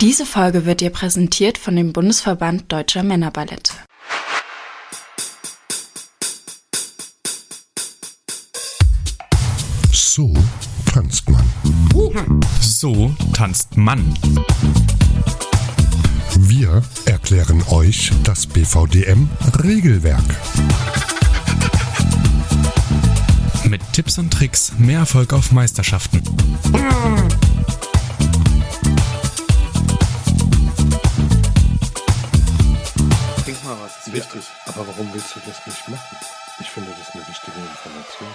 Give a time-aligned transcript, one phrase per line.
[0.00, 3.72] Diese Folge wird dir präsentiert von dem Bundesverband Deutscher Männerballette.
[9.90, 10.32] So
[10.92, 11.44] tanzt man.
[12.60, 14.14] So tanzt Mann.
[16.36, 20.22] Wir erklären euch das BVDM-Regelwerk.
[23.64, 26.22] Mit Tipps und Tricks mehr Erfolg auf Meisterschaften.
[34.12, 34.44] Wichtig.
[34.66, 36.16] Aber warum willst du das nicht machen?
[36.60, 38.28] Ich finde das eine wichtige Information.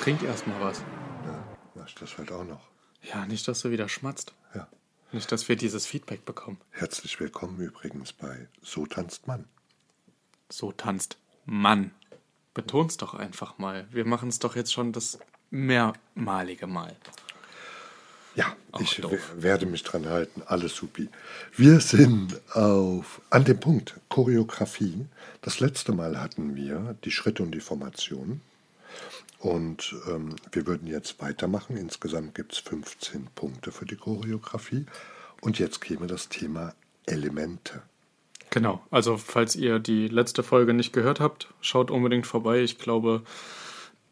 [0.00, 0.78] Trink erst mal was.
[1.24, 2.60] Ja, mach ich das halt auch noch.
[3.02, 4.32] Ja, nicht, dass du wieder schmatzt.
[4.54, 4.68] Ja.
[5.12, 6.58] Nicht, dass wir dieses Feedback bekommen.
[6.70, 9.44] Herzlich willkommen übrigens bei So tanzt man.
[10.48, 11.92] So tanzt Mann.
[12.54, 13.86] Beton's doch einfach mal.
[13.90, 15.18] Wir machen es doch jetzt schon das
[15.50, 16.96] mehrmalige Mal.
[18.38, 19.02] Ja, Ach, ich
[19.36, 20.42] werde mich dran halten.
[20.46, 21.08] Alles supi.
[21.56, 25.06] Wir sind auf, an dem Punkt Choreografie.
[25.42, 28.40] Das letzte Mal hatten wir die Schritte und die Formation.
[29.40, 31.76] Und ähm, wir würden jetzt weitermachen.
[31.76, 34.86] Insgesamt gibt es 15 Punkte für die Choreografie.
[35.40, 36.74] Und jetzt käme das Thema
[37.06, 37.82] Elemente.
[38.50, 42.60] Genau, also falls ihr die letzte Folge nicht gehört habt, schaut unbedingt vorbei.
[42.60, 43.24] Ich glaube,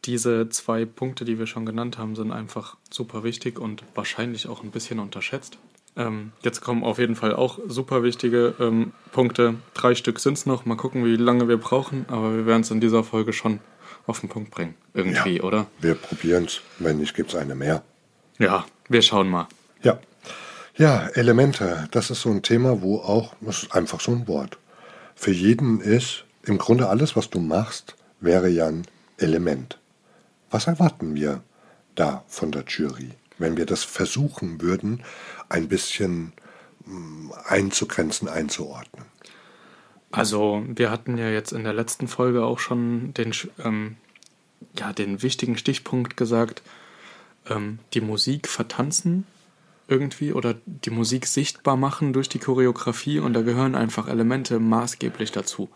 [0.06, 4.62] diese zwei Punkte, die wir schon genannt haben, sind einfach super wichtig und wahrscheinlich auch
[4.62, 5.58] ein bisschen unterschätzt.
[5.96, 9.54] Ähm, jetzt kommen auf jeden Fall auch super wichtige ähm, Punkte.
[9.74, 10.66] Drei Stück sind es noch.
[10.66, 13.60] Mal gucken, wie lange wir brauchen, aber wir werden es in dieser Folge schon
[14.06, 14.74] auf den Punkt bringen.
[14.94, 15.42] Irgendwie, Ja.
[15.42, 15.66] oder?
[15.80, 16.60] Wir probieren es.
[16.78, 17.82] Wenn nicht, gibt es eine mehr.
[18.38, 19.48] Ja, wir schauen mal.
[19.82, 19.98] Ja.
[20.76, 24.58] Ja, Elemente, das ist so ein Thema, wo auch, das ist einfach so ein Wort.
[25.14, 29.78] Für jeden ist, im Grunde alles, was du machst, wäre ja ein Element.
[30.50, 31.42] Was erwarten wir
[31.94, 35.02] da von der Jury, wenn wir das versuchen würden,
[35.48, 36.32] ein bisschen
[36.84, 39.06] mm, einzugrenzen, einzuordnen?
[40.10, 43.96] Also, wir hatten ja jetzt in der letzten Folge auch schon den, ähm,
[44.78, 46.62] ja, den wichtigen Stichpunkt gesagt,
[47.48, 49.26] ähm, die Musik vertanzen
[49.88, 55.32] irgendwie oder die Musik sichtbar machen durch die Choreografie und da gehören einfach Elemente maßgeblich
[55.32, 55.68] dazu.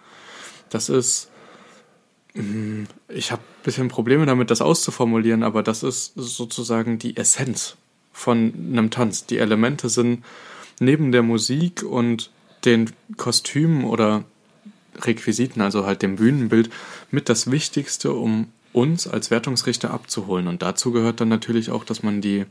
[0.69, 1.31] Das ist,
[3.09, 7.77] ich habe ein bisschen Probleme damit, das auszuformulieren, aber das ist sozusagen die Essenz
[8.13, 9.27] von einem Tanz.
[9.27, 10.25] Die Elemente sind
[10.79, 12.31] neben der Musik und
[12.65, 14.25] den Kostümen oder
[15.01, 16.71] Requisiten, also halt dem Bühnenbild,
[17.11, 20.47] mit das Wichtigste, um uns als Wertungsrichter abzuholen.
[20.47, 22.47] Und dazu gehört dann natürlich auch, dass man die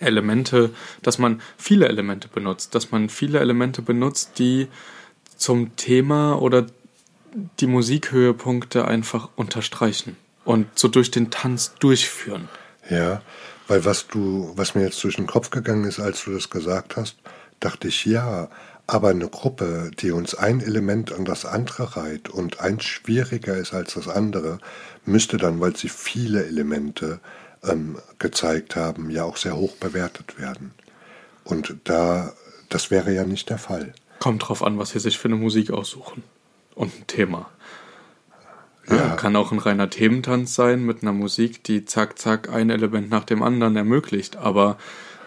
[0.00, 0.70] Elemente,
[1.02, 4.68] dass man viele Elemente benutzt, dass man viele Elemente benutzt, die
[5.36, 6.66] zum Thema oder
[7.60, 12.48] die Musikhöhepunkte einfach unterstreichen und so durch den Tanz durchführen.
[12.88, 13.20] Ja,
[13.68, 16.96] weil was du, was mir jetzt durch den Kopf gegangen ist, als du das gesagt
[16.96, 17.16] hast,
[17.60, 18.48] dachte ich, ja,
[18.86, 23.74] aber eine Gruppe, die uns ein Element an das andere reiht und eins schwieriger ist
[23.74, 24.58] als das andere,
[25.04, 27.20] müsste dann, weil sie viele Elemente
[27.64, 30.72] ähm, gezeigt haben, ja auch sehr hoch bewertet werden.
[31.42, 32.32] Und da,
[32.68, 33.92] das wäre ja nicht der Fall.
[34.20, 36.22] Kommt drauf an, was sie sich für eine Musik aussuchen.
[36.76, 37.50] Und ein Thema.
[38.88, 39.16] Ja.
[39.16, 43.24] Kann auch ein reiner Thementanz sein mit einer Musik, die zack, zack, ein Element nach
[43.24, 44.36] dem anderen ermöglicht.
[44.36, 44.76] Aber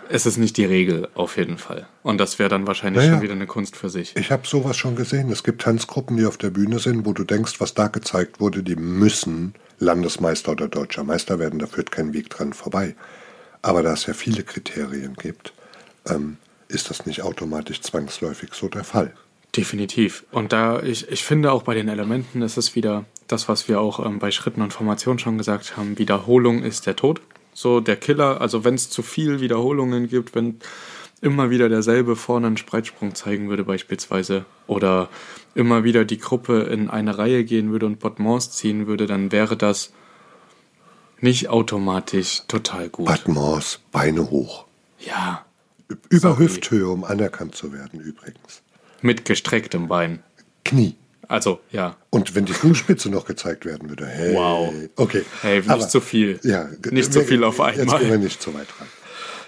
[0.07, 1.85] es ist nicht die Regel, auf jeden Fall.
[2.01, 3.15] Und das wäre dann wahrscheinlich Naja.
[3.15, 4.15] schon wieder eine Kunst für sich.
[4.15, 5.29] Ich habe sowas schon gesehen.
[5.31, 8.63] Es gibt Tanzgruppen, die auf der Bühne sind, wo du denkst, was da gezeigt wurde,
[8.63, 11.59] die müssen Landesmeister oder Deutscher Meister werden.
[11.59, 12.95] Da führt kein Weg dran vorbei.
[13.61, 15.53] Aber da es ja viele Kriterien gibt,
[16.07, 16.37] ähm,
[16.69, 19.13] ist das nicht automatisch zwangsläufig so der Fall.
[19.55, 20.25] Definitiv.
[20.31, 23.79] Und da, ich, ich finde auch bei den Elementen ist es wieder das, was wir
[23.79, 27.21] auch ähm, bei Schritten und Formationen schon gesagt haben, Wiederholung ist der Tod.
[27.53, 30.59] So der Killer, also wenn es zu viel Wiederholungen gibt, wenn
[31.21, 35.09] immer wieder derselbe vorne einen Spreitsprung zeigen würde beispielsweise oder
[35.55, 39.57] immer wieder die Gruppe in eine Reihe gehen würde und Bottements ziehen würde, dann wäre
[39.57, 39.91] das
[41.19, 43.07] nicht automatisch total gut.
[43.07, 44.65] Batmos, Beine hoch.
[44.99, 45.45] Ja,
[46.09, 46.45] Über Sorry.
[46.45, 48.61] Hüfthöhe, um anerkannt zu werden übrigens.
[49.03, 50.23] Mit gestrecktem Bein.
[50.65, 50.95] Knie.
[51.27, 51.95] Also, ja.
[52.09, 54.33] Und wenn die Fußspitze noch gezeigt werden würde, hey.
[54.33, 54.73] Wow.
[54.95, 55.23] Okay.
[55.41, 56.39] Hey, nicht Aber- zu viel.
[56.43, 58.17] Ja, Nicht zu viel auf Jetzt gehen wir einmal.
[58.17, 58.87] nicht zu weit rein.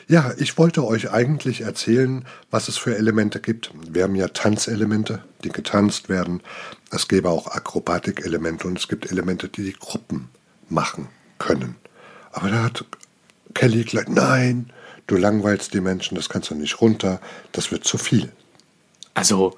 [0.07, 3.71] Ja, ich wollte euch eigentlich erzählen, was es für Elemente gibt.
[3.89, 6.41] Wir haben ja Tanzelemente, die getanzt werden.
[6.91, 10.29] Es gäbe auch Akrobatikelemente und es gibt Elemente, die die Gruppen
[10.69, 11.07] machen
[11.39, 11.75] können.
[12.31, 12.85] Aber da hat
[13.53, 14.71] Kelly gleich, nein,
[15.07, 17.21] du langweilst die Menschen, das kannst du nicht runter,
[17.53, 18.31] das wird zu viel.
[19.13, 19.57] Also,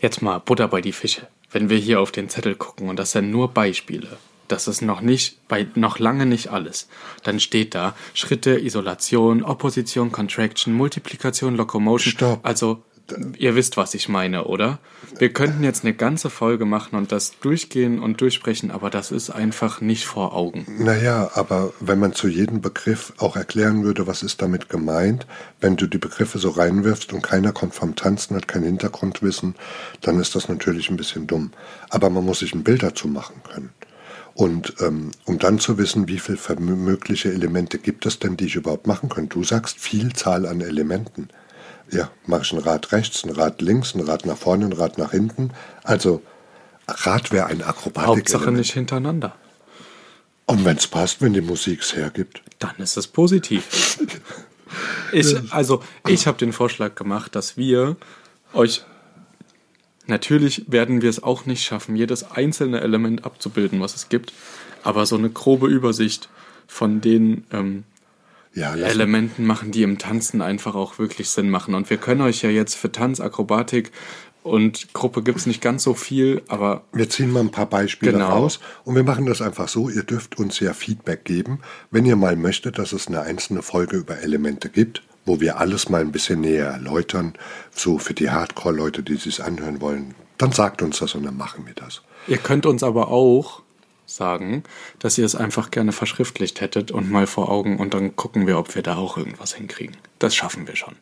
[0.00, 1.28] jetzt mal Butter bei die Fische.
[1.50, 4.18] Wenn wir hier auf den Zettel gucken und das sind nur Beispiele.
[4.48, 6.88] Das ist noch nicht, bei noch lange nicht alles.
[7.24, 12.12] Dann steht da Schritte, Isolation, Opposition, Contraction, Multiplikation, Locomotion.
[12.12, 12.40] Stopp.
[12.44, 12.82] Also,
[13.38, 14.78] ihr wisst, was ich meine, oder?
[15.18, 19.30] Wir könnten jetzt eine ganze Folge machen und das durchgehen und durchsprechen, aber das ist
[19.30, 20.66] einfach nicht vor Augen.
[20.78, 25.26] Naja, aber wenn man zu jedem Begriff auch erklären würde, was ist damit gemeint,
[25.60, 29.54] wenn du die Begriffe so reinwirfst und keiner kommt vom Tanzen, hat kein Hintergrundwissen,
[30.00, 31.52] dann ist das natürlich ein bisschen dumm.
[31.90, 33.70] Aber man muss sich ein Bild dazu machen können.
[34.34, 38.56] Und ähm, um dann zu wissen, wie viele mögliche Elemente gibt es denn, die ich
[38.56, 39.34] überhaupt machen könnte.
[39.38, 41.28] Du sagst Vielzahl an Elementen.
[41.90, 44.98] Ja, mache ich ein Rad rechts, ein Rad links, ein Rad nach vorne, ein Rad
[44.98, 45.52] nach hinten.
[45.84, 46.22] Also
[46.88, 48.08] Rad wäre ein Akrobatik.
[48.08, 49.34] Hauptsache nicht hintereinander.
[50.46, 52.42] Und wenn es passt, wenn die Musik es hergibt.
[52.58, 53.98] Dann ist es positiv.
[55.12, 57.96] ich, also, ich habe den Vorschlag gemacht, dass wir
[58.52, 58.84] euch.
[60.08, 64.32] Natürlich werden wir es auch nicht schaffen, jedes einzelne Element abzubilden, was es gibt,
[64.84, 66.28] aber so eine grobe Übersicht
[66.68, 67.82] von den ähm,
[68.56, 71.74] Ja, Elementen machen, die im Tanzen einfach auch wirklich Sinn machen.
[71.74, 73.92] Und wir können euch ja jetzt für Tanz, Akrobatik
[74.42, 78.12] und Gruppe gibt es nicht ganz so viel, aber Wir ziehen mal ein paar Beispiele
[78.12, 78.28] Genau.
[78.28, 79.90] raus und wir machen das einfach so.
[79.90, 81.60] Ihr dürft uns ja Feedback geben,
[81.90, 85.88] wenn ihr mal möchtet, dass es eine einzelne Folge über Elemente gibt, wo wir alles
[85.88, 87.34] mal ein bisschen näher erläutern,
[87.72, 90.14] so für die Hardcore-Leute, die sich anhören wollen.
[90.38, 92.02] Dann sagt uns das und dann machen wir das.
[92.28, 93.62] Ihr könnt uns aber auch
[94.06, 94.62] sagen,
[94.98, 98.58] dass ihr es einfach gerne verschriftlicht hättet und mal vor Augen und dann gucken wir,
[98.58, 99.96] ob wir da auch irgendwas hinkriegen.
[100.18, 100.94] Das schaffen wir schon.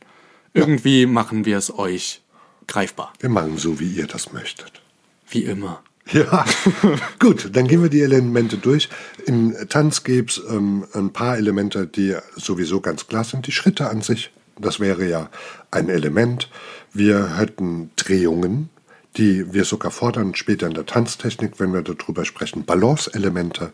[0.54, 2.22] Irgendwie machen wir es euch
[2.66, 3.12] greifbar.
[3.18, 4.82] Wir machen so, wie ihr das möchtet.
[5.28, 5.82] Wie immer.
[6.12, 6.44] Ja,
[7.18, 8.88] gut, dann gehen wir die Elemente durch.
[9.26, 13.46] Im Tanz gäbe es ähm, ein paar Elemente, die sowieso ganz klar sind.
[13.46, 15.30] Die Schritte an sich, das wäre ja
[15.70, 16.50] ein Element.
[16.92, 18.68] Wir hätten Drehungen,
[19.16, 22.64] die wir sogar fordern später in der Tanztechnik, wenn wir darüber sprechen.
[22.64, 23.72] Balance-Elemente,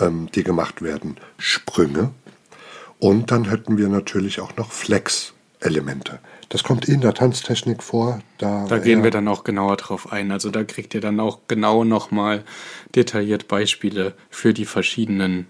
[0.00, 1.16] ähm, die gemacht werden.
[1.36, 2.10] Sprünge.
[2.98, 6.18] Und dann hätten wir natürlich auch noch Flex-Elemente.
[6.48, 8.20] Das kommt in der Tanztechnik vor.
[8.38, 10.32] Da, Da gehen wir dann auch genauer drauf ein.
[10.32, 12.44] Also da kriegt ihr dann auch genau nochmal
[12.94, 15.46] detailliert Beispiele für die verschiedenen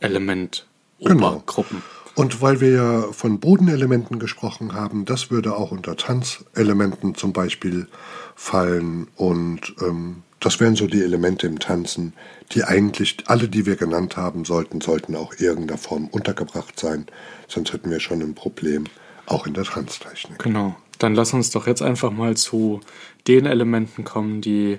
[0.00, 1.82] Element-Obergruppen.
[2.14, 7.86] Und weil wir ja von Bodenelementen gesprochen haben, das würde auch unter Tanzelementen zum Beispiel
[8.34, 9.08] fallen.
[9.16, 12.14] Und ähm, das wären so die Elemente im Tanzen,
[12.52, 17.06] die eigentlich alle, die wir genannt haben sollten, sollten auch irgendeiner Form untergebracht sein.
[17.46, 18.84] Sonst hätten wir schon ein Problem,
[19.26, 20.38] auch in der Tanztechnik.
[20.38, 20.76] Genau.
[20.98, 22.80] Dann lass uns doch jetzt einfach mal zu
[23.26, 24.78] den Elementen kommen, die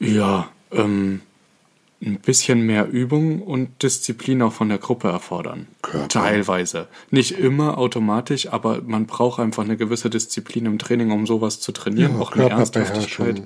[0.00, 1.20] ja ähm,
[2.00, 5.66] ein bisschen mehr Übung und Disziplin auch von der Gruppe erfordern.
[5.82, 6.08] Körper.
[6.08, 6.86] Teilweise.
[7.10, 11.72] Nicht immer automatisch, aber man braucht einfach eine gewisse Disziplin im Training, um sowas zu
[11.72, 12.14] trainieren.
[12.14, 13.42] Ja, auch eine Ernsthaftigkeit.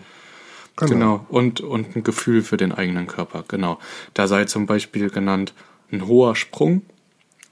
[0.77, 0.99] Körperbeherrschung.
[0.99, 1.27] Genau.
[1.29, 3.45] Und, und ein Gefühl für den eigenen Körper.
[3.49, 3.79] Genau.
[4.15, 5.55] Da sei zum Beispiel genannt
[5.91, 6.83] ein hoher Sprung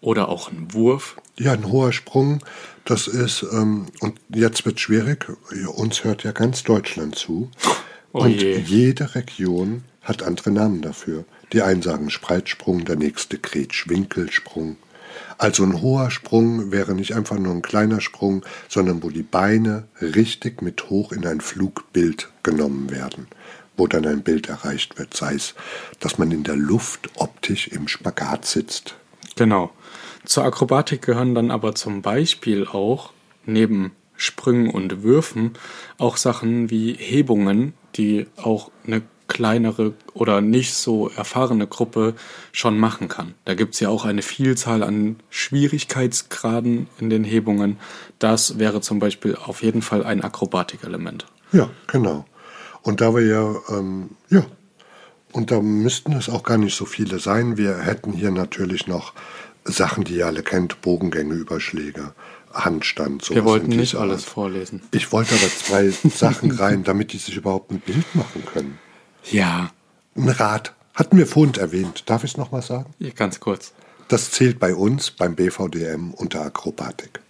[0.01, 1.17] oder auch ein Wurf.
[1.39, 2.41] Ja, ein hoher Sprung,
[2.85, 5.27] das ist, ähm, und jetzt wird schwierig,
[5.75, 7.51] uns hört ja ganz Deutschland zu.
[8.13, 8.59] Oh und je.
[8.59, 11.25] jede Region hat andere Namen dafür.
[11.53, 14.77] Die einen sagen Spreitsprung, der nächste Kretschwinkelsprung.
[15.39, 19.89] Also ein hoher Sprung wäre nicht einfach nur ein kleiner Sprung, sondern wo die Beine
[20.01, 23.29] richtig mit hoch in ein Flugbild genommen werden,
[23.77, 25.55] wo dann ein Bild erreicht wird, sei es,
[26.01, 28.97] dass man in der Luft optisch im Spagat sitzt.
[29.37, 29.71] Genau.
[30.25, 33.13] Zur Akrobatik gehören dann aber zum Beispiel auch
[33.47, 35.53] neben Sprüngen und Würfen
[35.97, 42.15] auch Sachen wie Hebungen, die auch eine kleinere oder nicht so erfahrene Gruppe
[42.53, 43.35] schon machen kann.
[43.47, 47.79] Da gibt es ja auch eine Vielzahl an Schwierigkeitsgraden in den Hebungen.
[48.19, 51.27] Das wäre zum Beispiel auf jeden Fall ein Akrobatikelement.
[51.53, 52.27] Ja, genau.
[52.83, 54.45] Und da wir ja, ähm, ja,
[55.33, 57.57] und da müssten es auch gar nicht so viele sein.
[57.57, 59.13] Wir hätten hier natürlich noch
[59.65, 62.15] Sachen, die ihr alle kennt, Bogengänge, Überschläge,
[62.53, 63.23] Handstand.
[63.23, 64.31] sowas Wir wollten nicht alles Art.
[64.31, 64.83] vorlesen.
[64.91, 68.79] Ich wollte aber zwei Sachen rein, damit die sich überhaupt ein Bild machen können.
[69.31, 69.71] Ja,
[70.17, 70.75] Ein Rad.
[70.95, 72.03] Hatten wir vorhin erwähnt.
[72.07, 72.93] Darf ich es nochmal sagen?
[73.15, 73.73] ganz kurz.
[74.09, 77.21] Das zählt bei uns beim BVDM unter Akrobatik.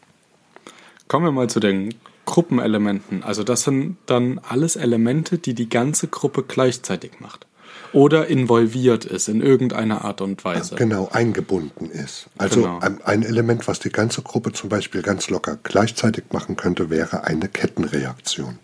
[1.09, 3.23] Kommen wir mal zu den Gruppenelementen.
[3.23, 7.47] Also das sind dann alles Elemente, die die ganze Gruppe gleichzeitig macht.
[7.93, 10.77] Oder involviert ist in irgendeiner Art und Weise.
[10.77, 12.29] Genau, eingebunden ist.
[12.39, 12.79] Also Genau.
[13.05, 17.49] ein Element, was die ganze Gruppe zum Beispiel ganz locker gleichzeitig machen könnte, wäre eine
[17.49, 18.59] Kettenreaktion.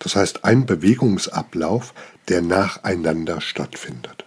[0.00, 1.94] Das heißt, ein Bewegungsablauf,
[2.28, 4.24] der nacheinander stattfindet.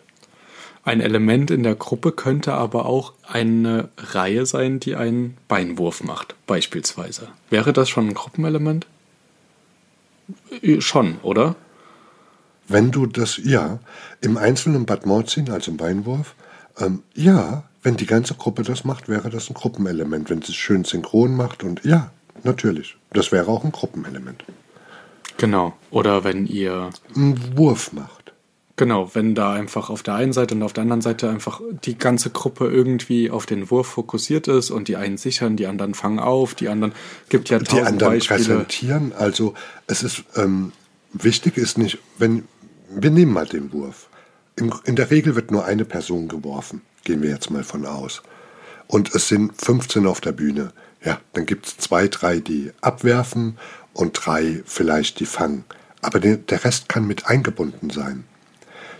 [0.84, 6.36] Ein Element in der Gruppe könnte aber auch eine Reihe sein, die einen Beinwurf macht,
[6.48, 7.28] beispielsweise.
[7.50, 8.88] Wäre das schon ein Gruppenelement?
[10.62, 11.56] Äh, Schon, oder?
[12.68, 13.80] Wenn du das, ja,
[14.22, 16.36] im einzelnen Bad Morzin, also im Beinwurf,
[16.80, 20.30] ähm, ja, wenn die ganze Gruppe das macht, wäre das ein Gruppenelement.
[20.30, 22.12] Wenn sie es schön synchron macht und ja,
[22.44, 22.98] natürlich.
[23.12, 24.44] Das wäre auch ein Gruppenelement.
[25.40, 25.74] Genau.
[25.90, 26.92] Oder wenn ihr.
[27.16, 28.34] Einen Wurf macht.
[28.76, 31.98] Genau, wenn da einfach auf der einen Seite und auf der anderen Seite einfach die
[31.98, 36.20] ganze Gruppe irgendwie auf den Wurf fokussiert ist und die einen sichern, die anderen fangen
[36.20, 36.94] auf, die anderen
[37.28, 38.40] gibt ja tausend Die anderen Beispiele.
[38.40, 39.12] präsentieren.
[39.12, 39.54] Also
[39.88, 40.72] es ist ähm,
[41.12, 42.46] wichtig ist nicht, wenn
[42.90, 44.08] wir nehmen mal den Wurf.
[44.56, 46.82] Im, in der Regel wird nur eine Person geworfen.
[47.04, 48.24] Gehen wir jetzt mal von aus.
[48.88, 50.72] Und es sind 15 auf der Bühne.
[51.04, 53.58] Ja, dann gibt es zwei, drei, die abwerfen
[54.00, 55.66] und drei vielleicht die fangen.
[56.02, 58.24] Aber der, der Rest kann mit eingebunden sein.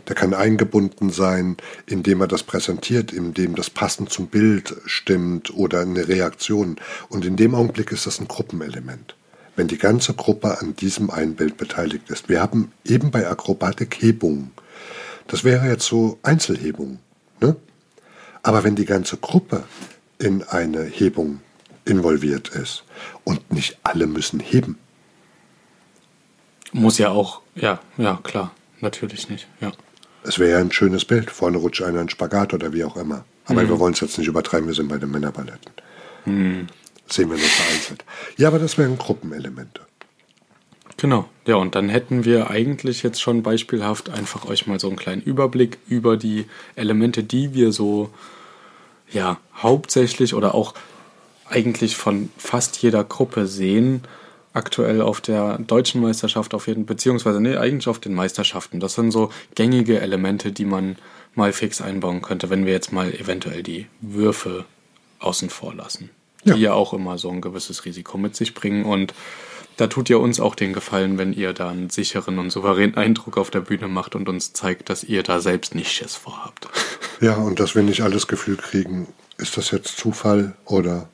[0.10, 5.82] Der kann eingebunden sein, indem er das präsentiert, indem das passend zum Bild stimmt oder
[5.82, 6.76] eine Reaktion.
[7.08, 9.16] Und in dem Augenblick ist das ein Gruppenelement,
[9.56, 12.28] wenn die ganze Gruppe an diesem einen Bild beteiligt ist.
[12.28, 14.52] Wir haben eben bei Akrobatik Hebungen.
[15.28, 17.00] Das wäre jetzt so Einzelhebung.
[17.40, 17.56] Ne?
[18.44, 19.64] Aber wenn die ganze Gruppe
[20.18, 21.40] in eine Hebung
[21.86, 22.84] involviert ist
[23.24, 24.78] und nicht alle müssen heben,
[26.72, 28.52] Muss ja auch, ja, ja, klar.
[28.82, 29.72] Natürlich nicht, ja.
[30.24, 31.32] es wäre ja ein schönes Bild.
[31.32, 33.26] Vorne rutscht einer einen Spagat oder wie auch immer.
[33.46, 35.72] Aber wir wollen es jetzt nicht übertreiben, wir sind bei den Männerballetten.
[36.26, 36.70] Sehen
[37.30, 38.06] wir nur vereinzelt.
[38.38, 39.82] Ja, aber das wären Gruppenelemente.
[40.98, 44.98] Genau, ja, und dann hätten wir eigentlich jetzt schon beispielhaft einfach euch mal so einen
[44.98, 46.46] kleinen Überblick über die
[46.76, 48.10] Elemente, die wir so,
[49.10, 50.74] ja, hauptsächlich oder auch
[51.50, 54.04] eigentlich von fast jeder Gruppe sehen,
[54.54, 58.80] aktuell auf der deutschen Meisterschaft auf jeden beziehungsweise, nee, eigentlich auf den Meisterschaften.
[58.80, 60.96] Das sind so gängige Elemente, die man
[61.36, 64.66] mal fix einbauen könnte, wenn wir jetzt mal eventuell die Würfe
[65.20, 66.10] außen vor lassen.
[66.44, 66.56] Ja.
[66.56, 69.14] Die ja auch immer so ein gewisses Risiko mit sich bringen und
[69.80, 73.38] da tut ihr uns auch den Gefallen, wenn ihr da einen sicheren und souveränen Eindruck
[73.38, 76.68] auf der Bühne macht und uns zeigt, dass ihr da selbst nicht Schiss vorhabt.
[77.22, 81.08] Ja, und dass wir nicht alles Gefühl kriegen, ist das jetzt Zufall oder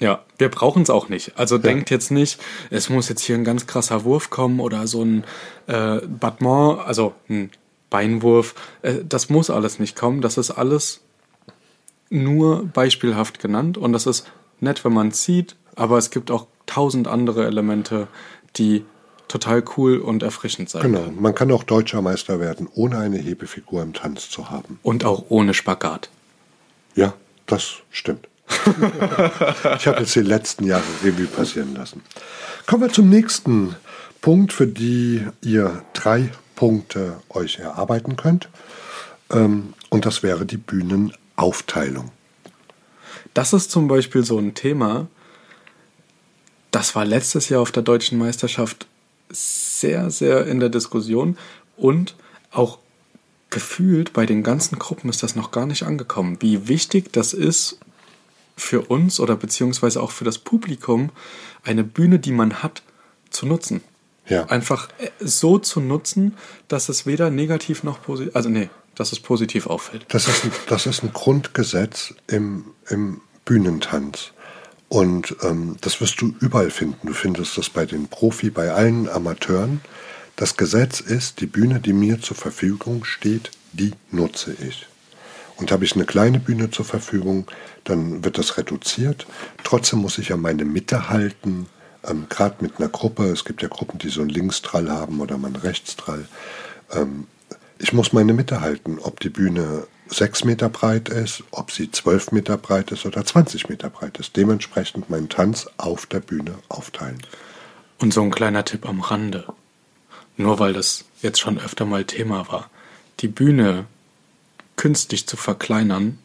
[0.00, 1.32] Ja, wir brauchen es auch nicht.
[1.36, 2.40] Also denkt jetzt nicht,
[2.70, 5.24] es muss jetzt hier ein ganz krasser Wurf kommen oder so ein
[5.66, 7.50] äh, Battement, also ein
[7.90, 8.54] Beinwurf.
[8.82, 10.20] Äh, das muss alles nicht kommen.
[10.20, 11.00] Das ist alles
[12.10, 16.46] nur beispielhaft genannt und das ist nett, wenn man es sieht, aber es gibt auch
[16.66, 18.08] tausend andere Elemente,
[18.56, 18.84] die
[19.28, 23.82] total cool und erfrischend sein Genau, man kann auch deutscher Meister werden, ohne eine Hebefigur
[23.82, 24.78] im Tanz zu haben.
[24.82, 26.08] Und auch ohne Spagat.
[26.94, 27.12] Ja,
[27.46, 28.28] das stimmt.
[28.48, 32.02] Ich habe jetzt die letzten Jahre Revue passieren lassen.
[32.66, 33.76] Kommen wir zum nächsten
[34.20, 38.48] Punkt, für die ihr drei Punkte euch erarbeiten könnt.
[39.30, 42.10] Ähm, Und das wäre die Bühnenaufteilung.
[43.34, 45.06] Das ist zum Beispiel so ein Thema,
[46.70, 48.86] das war letztes Jahr auf der deutschen Meisterschaft
[49.30, 51.38] sehr, sehr in der Diskussion
[51.76, 52.16] und
[52.50, 52.78] auch
[53.50, 57.78] gefühlt bei den ganzen Gruppen ist das noch gar nicht angekommen, wie wichtig das ist
[58.58, 61.10] für uns oder beziehungsweise auch für das Publikum,
[61.64, 62.82] eine Bühne, die man hat,
[63.30, 63.82] zu nutzen.
[64.26, 64.44] Ja.
[64.46, 66.36] Einfach äh, so zu nutzen,
[66.68, 70.04] dass es weder negativ noch positiv, also nee, dass es positiv auffällt.
[70.08, 74.32] Das ist ein, das ist ein Grundgesetz im, im Bühnentanz.
[74.88, 77.06] Und ähm, das wirst du überall finden.
[77.06, 79.82] Du findest das bei den Profi, bei allen Amateuren.
[80.36, 84.86] Das Gesetz ist, die Bühne, die mir zur Verfügung steht, die nutze ich.
[85.58, 87.46] Und habe ich eine kleine Bühne zur Verfügung,
[87.84, 89.26] dann wird das reduziert.
[89.64, 91.66] Trotzdem muss ich ja meine Mitte halten,
[92.04, 93.24] ähm, gerade mit einer Gruppe.
[93.24, 96.28] Es gibt ja Gruppen, die so einen Linkstrall haben oder mal einen Rechtstrall.
[96.92, 97.26] Ähm,
[97.78, 102.32] ich muss meine Mitte halten, ob die Bühne 6 Meter breit ist, ob sie 12
[102.32, 104.36] Meter breit ist oder 20 Meter breit ist.
[104.36, 107.18] Dementsprechend meinen Tanz auf der Bühne aufteilen.
[107.98, 109.44] Und so ein kleiner Tipp am Rande.
[110.36, 112.70] Nur weil das jetzt schon öfter mal Thema war.
[113.20, 113.86] Die Bühne
[114.78, 116.18] künstlich zu verkleinern,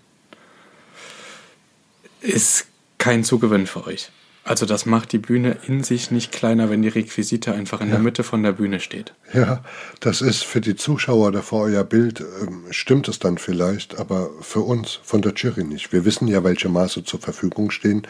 [2.21, 2.67] ist
[2.97, 4.11] kein Zugewinn für euch.
[4.45, 7.99] Also das macht die Bühne in sich nicht kleiner, wenn die Requisite einfach in der
[7.99, 9.13] Mitte von der Bühne steht.
[9.33, 9.63] Ja,
[10.01, 14.59] das ist für die Zuschauer für euer Bild, ähm, stimmt es dann vielleicht, aber für
[14.59, 15.93] uns von der Jury nicht.
[15.93, 18.05] Wir wissen ja, welche Maße zur Verfügung stehen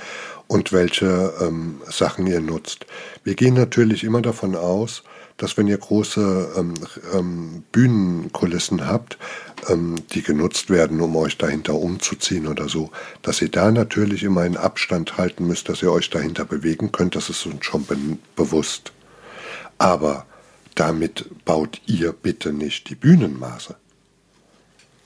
[0.47, 2.88] und welche ähm, Sachen ihr nutzt.
[3.23, 5.03] Wir gehen natürlich immer davon aus,
[5.38, 6.74] dass wenn ihr große ähm,
[7.13, 9.18] ähm, Bühnenkulissen habt,
[9.70, 14.42] ähm, die genutzt werden, um euch dahinter umzuziehen oder so, dass ihr da natürlich immer
[14.42, 17.16] einen Abstand halten müsst, dass ihr euch dahinter bewegen könnt.
[17.16, 17.98] Das ist uns schon be
[18.36, 18.92] bewusst.
[19.78, 20.25] Aber
[20.75, 23.75] damit baut ihr bitte nicht die Bühnenmaße.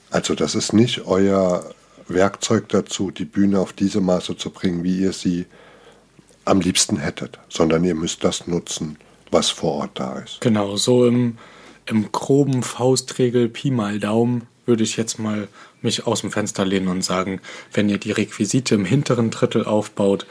[0.10, 1.74] Also das ist nicht euer
[2.08, 5.46] Werkzeug dazu, die Bühne auf diese Maße zu bringen, wie ihr sie
[6.46, 8.98] am liebsten hättet, sondern ihr müsst das nutzen,
[9.32, 10.42] was vor Ort da ist.
[10.42, 11.38] Genau, so im,
[11.86, 15.48] im groben Faustregel Pi mal Daumen würde ich jetzt mal
[15.82, 17.40] mich aus dem Fenster lehnen und sagen,
[17.74, 20.26] wenn ihr die Requisite im hinteren Drittel aufbaut,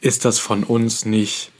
[0.00, 1.52] ist das von uns nicht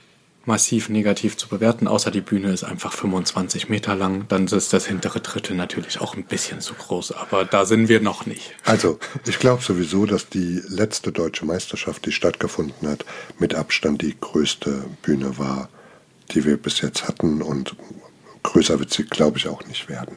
[0.47, 4.87] massiv negativ zu bewerten, außer die Bühne ist einfach 25 Meter lang, dann ist das
[4.87, 8.55] hintere Drittel natürlich auch ein bisschen zu groß, aber da sind wir noch nicht.
[8.65, 8.99] Also,
[9.29, 13.05] ich glaube sowieso, dass die letzte deutsche Meisterschaft, die stattgefunden hat,
[13.39, 15.69] mit Abstand die größte Bühne war,
[16.34, 17.76] die wir bis jetzt hatten und
[18.42, 20.16] größer wird sie, glaube ich, auch nicht werden.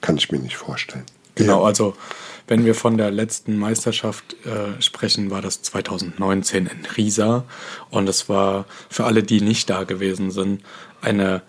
[0.00, 1.06] Kann ich mir nicht vorstellen.
[1.34, 1.94] Genau, also
[2.46, 7.44] wenn wir von der letzten Meisterschaft äh, sprechen, war das 2019 in Riesa.
[7.90, 10.62] Und es war für alle, die nicht da gewesen sind,
[11.00, 11.42] eine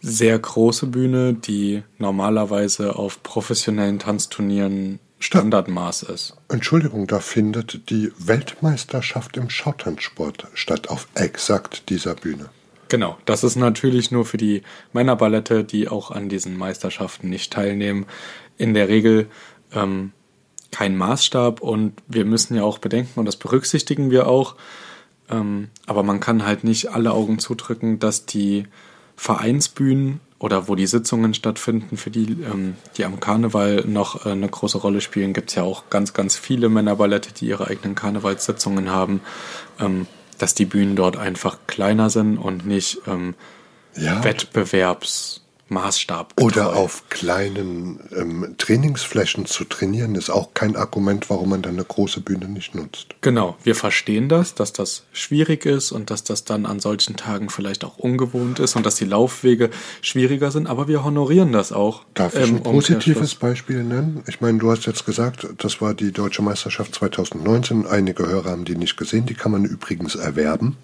[0.00, 6.36] sehr große Bühne, die normalerweise auf professionellen Tanzturnieren Standardmaß ist.
[6.48, 12.50] Entschuldigung, da findet die Weltmeisterschaft im Schautanzsport statt, auf exakt dieser Bühne.
[12.88, 18.06] Genau, das ist natürlich nur für die Männerballette, die auch an diesen Meisterschaften nicht teilnehmen.
[18.56, 19.28] In der Regel
[19.72, 20.12] ähm,
[20.70, 24.56] kein Maßstab und wir müssen ja auch bedenken, und das berücksichtigen wir auch,
[25.30, 28.66] ähm, aber man kann halt nicht alle Augen zudrücken, dass die
[29.16, 34.48] Vereinsbühnen oder wo die Sitzungen stattfinden, für die, ähm, die am Karneval noch äh, eine
[34.48, 38.90] große Rolle spielen, gibt es ja auch ganz, ganz viele Männerballette, die ihre eigenen Karnevalssitzungen
[38.90, 39.20] haben,
[39.80, 40.06] ähm,
[40.38, 43.34] dass die Bühnen dort einfach kleiner sind und nicht ähm,
[43.96, 44.22] ja.
[44.24, 46.36] Wettbewerbs Maßstab.
[46.36, 46.46] Getreu.
[46.46, 51.84] Oder auf kleinen ähm, Trainingsflächen zu trainieren, ist auch kein Argument, warum man dann eine
[51.84, 53.14] große Bühne nicht nutzt.
[53.20, 57.50] Genau, wir verstehen das, dass das schwierig ist und dass das dann an solchen Tagen
[57.50, 59.70] vielleicht auch ungewohnt ist und dass die Laufwege
[60.00, 62.04] schwieriger sind, aber wir honorieren das auch.
[62.14, 64.22] Darf ich ein positives Beispiel nennen?
[64.26, 67.86] Ich meine, du hast jetzt gesagt, das war die Deutsche Meisterschaft 2019.
[67.86, 70.76] Einige Hörer haben die nicht gesehen, die kann man übrigens erwerben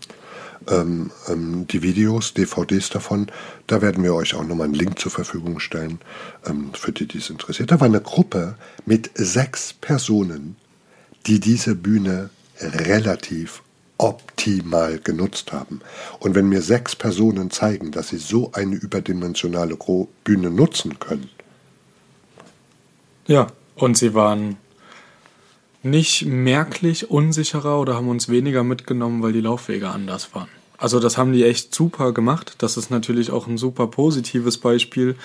[0.68, 3.28] ähm, ähm, die Videos, DVDs davon.
[3.66, 6.00] Da werden wir euch auch nochmal einen Link zur Verfügung stellen,
[6.46, 7.70] ähm, für die, die es interessiert.
[7.70, 8.56] Da war eine Gruppe
[8.86, 10.56] mit sechs Personen,
[11.26, 12.30] die diese Bühne
[12.60, 13.62] relativ
[13.98, 15.80] optimal genutzt haben.
[16.18, 19.76] Und wenn mir sechs Personen zeigen, dass sie so eine überdimensionale
[20.24, 21.30] Bühne nutzen können.
[23.26, 23.46] Ja,
[23.76, 24.56] und sie waren
[25.84, 30.48] nicht merklich unsicherer oder haben uns weniger mitgenommen, weil die Laufwege anders waren.
[30.78, 32.56] Also das haben die echt super gemacht.
[32.58, 35.16] Das ist natürlich auch ein super positives Beispiel.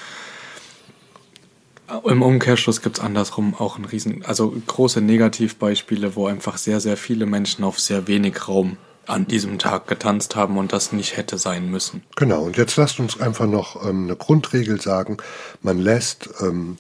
[2.06, 6.98] Im Umkehrschluss gibt es andersrum auch ein riesen, also große Negativbeispiele, wo einfach sehr, sehr
[6.98, 11.40] viele Menschen auf sehr wenig Raum an diesem Tag getanzt haben und das nicht hätte
[11.40, 12.04] sein müssen.
[12.16, 15.18] Genau, und jetzt lasst uns einfach noch ähm, eine Grundregel sagen.
[15.64, 16.78] Man lässt ähm,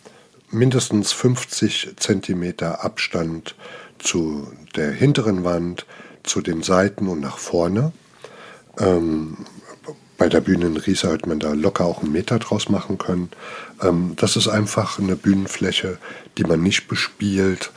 [0.52, 3.56] mindestens 50 Zentimeter Abstand
[4.00, 5.86] zu der hinteren Wand,
[6.24, 7.92] zu den Seiten und nach vorne.
[8.78, 9.38] Ähm,
[10.18, 13.30] bei der Bühne in Riesa hätte man da locker auch einen Meter draus machen können.
[13.82, 15.98] Ähm, das ist einfach eine Bühnenfläche,
[16.38, 17.72] die man nicht bespielt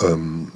[0.00, 0.52] ähm,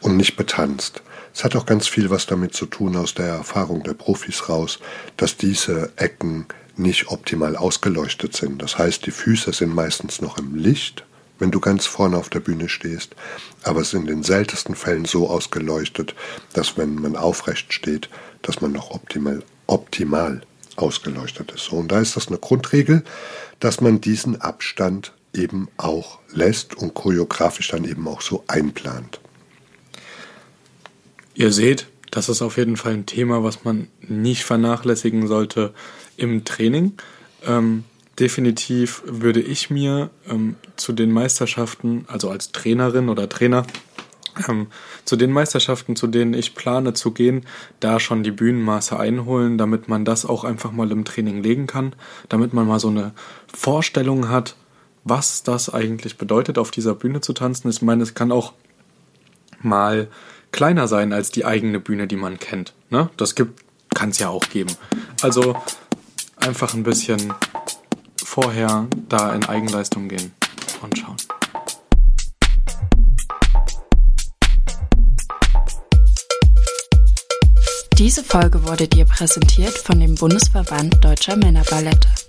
[0.00, 1.02] und nicht betanzt.
[1.34, 4.80] Es hat auch ganz viel was damit zu tun aus der Erfahrung der Profis raus,
[5.16, 8.62] dass diese Ecken nicht optimal ausgeleuchtet sind.
[8.62, 11.04] Das heißt, die Füße sind meistens noch im Licht
[11.38, 13.14] wenn du ganz vorne auf der Bühne stehst,
[13.62, 16.14] aber es ist in den seltensten Fällen so ausgeleuchtet,
[16.52, 18.08] dass wenn man aufrecht steht,
[18.42, 20.42] dass man noch optimal, optimal
[20.76, 21.72] ausgeleuchtet ist.
[21.72, 23.04] Und da ist das eine Grundregel,
[23.60, 29.20] dass man diesen Abstand eben auch lässt und choreografisch dann eben auch so einplant.
[31.34, 35.74] Ihr seht, das ist auf jeden Fall ein Thema, was man nicht vernachlässigen sollte
[36.16, 36.94] im Training.
[37.44, 37.84] Ähm,
[38.18, 43.64] definitiv würde ich mir ähm, zu den Meisterschaften, also als Trainerin oder Trainer,
[44.48, 44.68] ähm,
[45.04, 47.46] zu den Meisterschaften, zu denen ich plane zu gehen,
[47.80, 51.94] da schon die Bühnenmaße einholen, damit man das auch einfach mal im Training legen kann,
[52.28, 53.12] damit man mal so eine
[53.52, 54.56] Vorstellung hat,
[55.04, 57.70] was das eigentlich bedeutet, auf dieser Bühne zu tanzen.
[57.70, 58.52] Ich meine, es kann auch
[59.60, 60.08] mal
[60.52, 62.74] kleiner sein als die eigene Bühne, die man kennt.
[62.90, 63.10] Ne?
[63.16, 64.70] Das kann es ja auch geben.
[65.22, 65.56] Also
[66.36, 67.32] einfach ein bisschen
[68.40, 70.32] vorher da in Eigenleistung gehen
[70.80, 71.16] und schauen.
[77.98, 82.27] Diese Folge wurde dir präsentiert von dem Bundesverband Deutscher Männerballette.